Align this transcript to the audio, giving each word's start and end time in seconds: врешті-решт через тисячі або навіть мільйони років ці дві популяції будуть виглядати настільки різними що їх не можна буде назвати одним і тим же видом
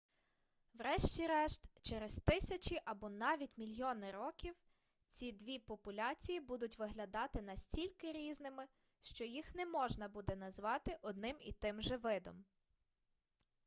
врешті-решт 0.73 1.67
через 1.81 2.19
тисячі 2.19 2.81
або 2.85 3.09
навіть 3.09 3.57
мільйони 3.57 4.11
років 4.11 4.55
ці 5.07 5.31
дві 5.31 5.59
популяції 5.59 6.39
будуть 6.39 6.79
виглядати 6.79 7.41
настільки 7.41 8.11
різними 8.11 8.67
що 9.01 9.23
їх 9.23 9.55
не 9.55 9.65
можна 9.65 10.07
буде 10.07 10.35
назвати 10.35 10.97
одним 11.01 11.37
і 11.41 11.51
тим 11.51 11.81
же 11.81 11.97
видом 11.97 12.45